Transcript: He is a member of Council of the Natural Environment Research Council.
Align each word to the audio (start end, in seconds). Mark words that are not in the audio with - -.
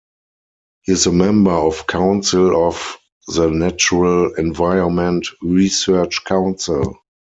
He 0.81 0.93
is 0.93 1.05
a 1.05 1.11
member 1.11 1.51
of 1.51 1.85
Council 1.85 2.67
of 2.67 2.97
the 3.27 3.51
Natural 3.51 4.33
Environment 4.33 5.27
Research 5.43 6.23
Council. 6.23 6.97